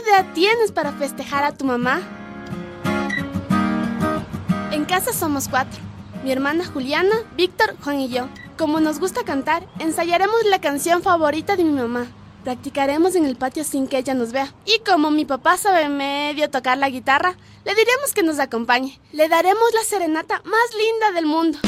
idea 0.00 0.32
tienes 0.32 0.72
para 0.72 0.92
festejar 0.92 1.44
a 1.44 1.52
tu 1.52 1.64
mamá? 1.64 2.00
En 4.72 4.84
casa 4.84 5.12
somos 5.12 5.48
cuatro. 5.48 5.80
Mi 6.24 6.32
hermana 6.32 6.64
Juliana, 6.64 7.16
Víctor, 7.36 7.76
Juan 7.82 8.00
y 8.00 8.08
yo. 8.08 8.28
Como 8.58 8.80
nos 8.80 8.98
gusta 8.98 9.24
cantar, 9.24 9.66
ensayaremos 9.78 10.44
la 10.44 10.60
canción 10.60 11.02
favorita 11.02 11.56
de 11.56 11.64
mi 11.64 11.72
mamá. 11.72 12.06
Practicaremos 12.44 13.14
en 13.14 13.26
el 13.26 13.36
patio 13.36 13.64
sin 13.64 13.86
que 13.86 13.98
ella 13.98 14.14
nos 14.14 14.32
vea. 14.32 14.54
Y 14.64 14.80
como 14.80 15.10
mi 15.10 15.24
papá 15.24 15.56
sabe 15.56 15.88
medio 15.88 16.50
tocar 16.50 16.78
la 16.78 16.88
guitarra, 16.88 17.36
le 17.64 17.74
diremos 17.74 18.14
que 18.14 18.22
nos 18.22 18.38
acompañe. 18.38 18.98
Le 19.12 19.28
daremos 19.28 19.74
la 19.74 19.84
serenata 19.84 20.40
más 20.44 20.74
linda 20.74 21.12
del 21.12 21.26
mundo. 21.26 21.58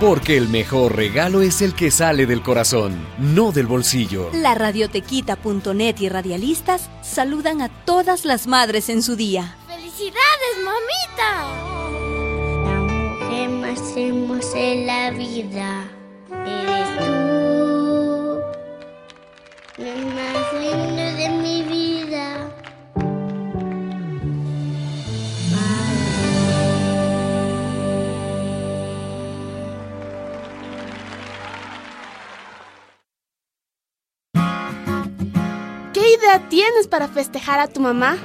Porque 0.00 0.36
el 0.36 0.48
mejor 0.48 0.96
regalo 0.96 1.40
es 1.40 1.62
el 1.62 1.74
que 1.74 1.90
sale 1.90 2.26
del 2.26 2.42
corazón, 2.42 3.06
no 3.18 3.52
del 3.52 3.66
bolsillo. 3.66 4.30
La 4.32 4.54
radiotequita.net 4.54 5.96
y 6.00 6.08
radialistas 6.08 6.90
saludan 7.02 7.62
a 7.62 7.68
todas 7.68 8.24
las 8.24 8.46
madres 8.46 8.88
en 8.88 9.02
su 9.02 9.14
día. 9.16 9.56
¡Felicidades, 9.68 10.56
mamita! 10.64 11.46
La 12.64 12.80
mujer 12.80 13.48
más 13.50 13.96
hermosa 13.96 14.58
de 14.58 14.84
la 14.84 15.10
vida 15.10 15.93
idea 36.14 36.48
tienes 36.48 36.86
para 36.86 37.08
festejar 37.08 37.60
a 37.60 37.68
tu 37.68 37.80
mamá? 37.80 38.16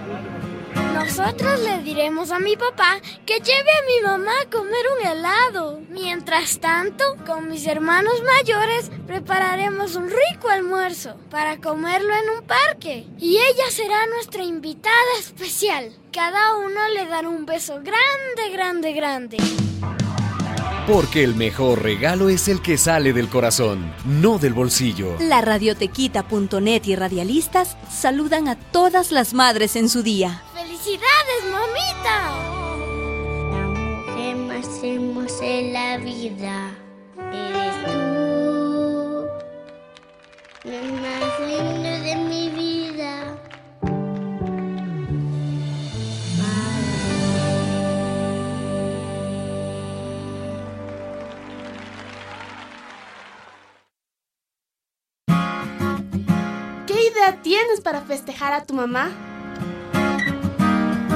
Nosotros 0.93 1.59
le 1.61 1.81
diremos 1.81 2.29
a 2.29 2.39
mi 2.39 2.55
papá 2.55 2.99
que 3.25 3.39
lleve 3.39 3.71
a 3.71 3.85
mi 3.85 4.01
mamá 4.03 4.31
a 4.41 4.49
comer 4.49 4.85
un 4.97 5.07
helado. 5.07 5.81
Mientras 5.89 6.59
tanto, 6.59 7.03
con 7.25 7.49
mis 7.49 7.65
hermanos 7.65 8.21
mayores 8.23 8.91
prepararemos 9.07 9.95
un 9.95 10.09
rico 10.09 10.49
almuerzo 10.49 11.15
para 11.29 11.57
comerlo 11.57 12.13
en 12.15 12.29
un 12.37 12.45
parque. 12.45 13.07
Y 13.17 13.37
ella 13.37 13.69
será 13.69 14.05
nuestra 14.07 14.43
invitada 14.43 15.19
especial. 15.19 15.93
Cada 16.11 16.57
uno 16.57 16.87
le 16.93 17.05
dará 17.07 17.29
un 17.29 17.45
beso 17.45 17.75
grande, 17.75 18.49
grande, 18.51 18.93
grande. 18.93 19.68
Porque 20.89 21.23
el 21.23 21.35
mejor 21.35 21.83
regalo 21.83 22.29
es 22.29 22.47
el 22.47 22.63
que 22.63 22.75
sale 22.75 23.13
del 23.13 23.29
corazón, 23.29 23.93
no 24.05 24.39
del 24.39 24.53
bolsillo. 24.53 25.17
La 25.19 25.39
radiotequita.net 25.39 26.81
y 26.85 26.95
radialistas 26.95 27.77
saludan 27.91 28.47
a 28.47 28.55
todas 28.55 29.11
las 29.11 29.35
madres 29.35 29.75
en 29.75 29.87
su 29.87 30.01
día. 30.01 30.41
¡Felicidades, 30.55 31.43
mamita! 31.51 32.31
La 33.51 33.67
mujer 33.67 34.35
más 34.35 34.83
hermosa 34.83 35.43
de 35.45 35.71
la 35.71 35.97
vida 35.97 36.88
idea 57.19 57.41
tienes 57.41 57.81
para 57.81 58.01
festejar 58.01 58.53
a 58.53 58.65
tu 58.65 58.73
mamá? 58.73 59.11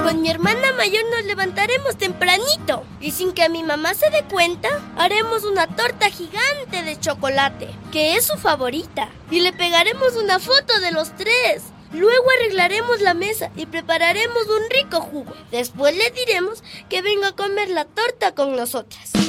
Con 0.02 0.20
mi 0.20 0.28
hermana 0.28 0.72
mayor 0.72 1.02
nos 1.10 1.24
levantaremos 1.24 1.96
tempranito 1.96 2.84
y 3.00 3.12
sin 3.12 3.32
que 3.32 3.48
mi 3.48 3.62
mamá 3.62 3.94
se 3.94 4.10
dé 4.10 4.22
cuenta, 4.24 4.68
haremos 4.96 5.44
una 5.44 5.66
torta 5.66 6.10
gigante 6.10 6.82
de 6.82 7.00
chocolate, 7.00 7.70
que 7.90 8.16
es 8.16 8.26
su 8.26 8.36
favorita, 8.36 9.08
y 9.30 9.40
le 9.40 9.52
pegaremos 9.54 10.16
una 10.16 10.38
foto 10.38 10.78
de 10.80 10.92
los 10.92 11.16
tres. 11.16 11.62
Luego 11.92 12.26
arreglaremos 12.38 13.00
la 13.00 13.14
mesa 13.14 13.50
y 13.56 13.66
prepararemos 13.66 14.46
un 14.46 14.68
rico 14.68 15.00
jugo. 15.00 15.32
Después 15.52 15.96
le 15.96 16.10
diremos 16.10 16.62
que 16.90 17.02
venga 17.02 17.28
a 17.28 17.36
comer 17.36 17.68
la 17.68 17.84
torta 17.86 18.34
con 18.34 18.56
nosotras. 18.56 19.23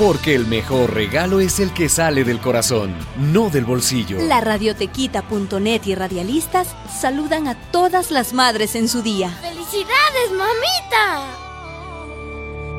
Porque 0.00 0.34
el 0.34 0.46
mejor 0.46 0.94
regalo 0.94 1.40
es 1.40 1.60
el 1.60 1.74
que 1.74 1.90
sale 1.90 2.24
del 2.24 2.40
corazón, 2.40 2.96
no 3.18 3.50
del 3.50 3.66
bolsillo. 3.66 4.18
La 4.22 4.40
radiotequita.net 4.40 5.82
y 5.84 5.94
radialistas 5.94 6.74
saludan 6.98 7.46
a 7.46 7.54
todas 7.70 8.10
las 8.10 8.32
madres 8.32 8.76
en 8.76 8.88
su 8.88 9.02
día. 9.02 9.28
¡Felicidades, 9.42 10.30
mamita! 10.30 11.26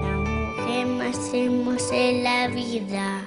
La 0.01 0.17
mujer 0.17 0.87
más 0.87 1.31
hermosa 1.31 1.93
de 1.93 2.23
la 2.23 2.47
vida 2.47 3.21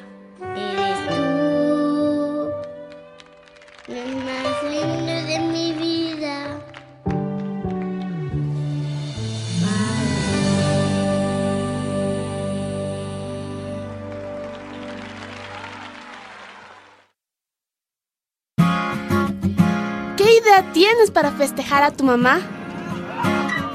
idea 20.35 20.73
tienes 20.73 21.11
para 21.11 21.33
festejar 21.33 21.83
a 21.83 21.91
tu 21.91 22.05
mamá? 22.05 22.41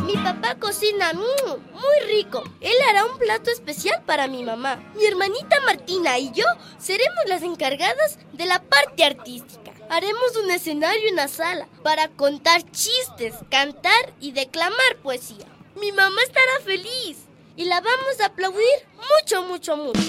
Mi 0.06 0.14
papá 0.18 0.56
cocina 0.56 1.14
muy 1.14 2.08
rico. 2.08 2.44
Él 2.62 2.75
hará 2.90 3.06
un 3.06 3.18
plato 3.18 3.52
especial 3.52 4.02
para 4.06 4.28
mi 4.28 4.44
mamá. 4.44 4.80
Mi 4.96 5.06
hermanita 5.06 5.59
Martina 5.66 6.18
y 6.18 6.31
yo 6.31 6.46
seremos 6.78 7.25
las 7.28 7.44
encargadas 7.44 8.18
de 8.34 8.46
la 8.46 8.62
parte 8.62 9.03
artística. 9.03 9.72
Haremos 9.90 10.36
un 10.44 10.52
escenario 10.52 11.09
en 11.09 11.16
la 11.16 11.28
sala 11.28 11.68
para 11.84 12.09
contar 12.09 12.64
chistes, 12.72 13.36
cantar 13.50 14.14
y 14.20 14.31
declamar 14.31 14.97
poesía. 15.02 15.46
Mi 15.80 15.91
mamá 15.91 16.22
estará 16.24 16.59
feliz 16.64 17.18
y 17.56 17.66
la 17.66 17.81
vamos 17.81 18.20
a 18.22 18.28
aplaudir 18.28 18.66
mucho, 18.96 19.44
mucho, 19.44 19.78
mucho. 19.78 20.00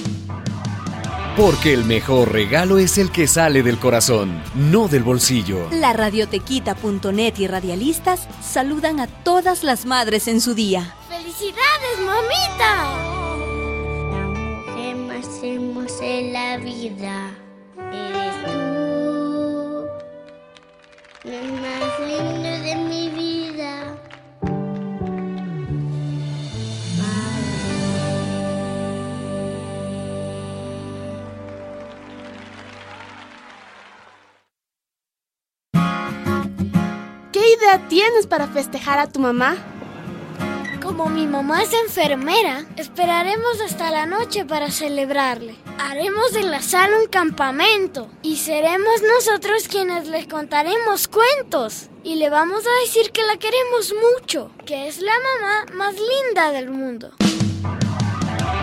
Porque 1.37 1.73
el 1.73 1.85
mejor 1.85 2.33
regalo 2.33 2.79
es 2.79 2.99
el 2.99 3.11
que 3.13 3.27
sale 3.27 3.63
del 3.63 3.79
corazón, 3.79 4.43
no 4.55 4.89
del 4.89 5.03
bolsillo. 5.03 5.69
La 5.71 5.93
radiotequita.net 5.93 7.35
y 7.39 7.47
radialistas 7.47 8.29
saludan 8.43 9.01
a 9.01 9.07
todas 9.07 9.63
las 9.63 9.87
madres 9.87 10.29
en 10.29 10.41
su 10.41 10.55
día. 10.55 10.95
¡Felicidades, 11.09 11.99
mamita! 12.05 12.97
La 14.11 14.27
mujer 14.27 14.97
más 14.97 15.43
hermosa 15.43 16.05
de 16.05 16.33
la 16.33 16.57
vida 16.59 17.40
¿Qué 37.33 37.39
idea 37.39 37.87
tienes 37.87 38.27
para 38.27 38.49
festejar 38.49 38.99
a 38.99 39.07
tu 39.07 39.21
mamá? 39.21 39.57
Como 40.83 41.07
mi 41.07 41.29
mamá 41.29 41.63
es 41.63 41.73
enfermera, 41.73 42.67
esperaremos 42.77 43.61
hasta 43.61 43.93
la 43.93 44.05
noche 44.05 44.45
para 44.45 44.73
celebrarle. 44.73 45.55
Haremos 45.79 46.35
en 46.35 46.51
la 46.51 46.61
sala 46.61 46.99
un 46.99 47.07
campamento 47.07 48.11
y 48.23 48.39
seremos 48.39 49.03
nosotros 49.03 49.69
quienes 49.69 50.09
le 50.09 50.27
contaremos 50.27 51.07
cuentos. 51.07 51.89
Y 52.03 52.17
le 52.17 52.31
vamos 52.31 52.65
a 52.67 52.81
decir 52.81 53.13
que 53.13 53.23
la 53.23 53.37
queremos 53.37 53.95
mucho, 53.95 54.51
que 54.67 54.89
es 54.89 55.01
la 55.01 55.13
mamá 55.13 55.67
más 55.75 55.95
linda 55.95 56.51
del 56.51 56.71
mundo. 56.71 57.13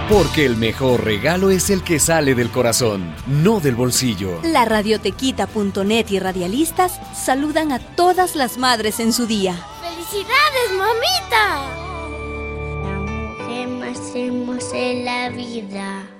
Porque 0.09 0.45
el 0.45 0.55
mejor 0.55 1.03
regalo 1.03 1.49
es 1.49 1.69
el 1.69 1.83
que 1.83 1.99
sale 1.99 2.33
del 2.33 2.49
corazón, 2.49 3.13
no 3.27 3.59
del 3.59 3.75
bolsillo. 3.75 4.39
La 4.41 4.63
radiotequita.net 4.63 6.05
y 6.09 6.19
radialistas 6.19 6.97
saludan 7.13 7.73
a 7.73 7.79
todas 7.79 8.37
las 8.37 8.57
madres 8.57 9.01
en 9.01 9.11
su 9.11 9.27
día. 9.27 9.53
¡Felicidades, 9.81 10.71
mamita! 10.77 11.59
La 12.83 12.99
mujer 12.99 13.67
más 13.67 14.15
hermosa 14.15 14.77
de 14.77 15.03
la 15.03 15.29
vida 15.29 16.16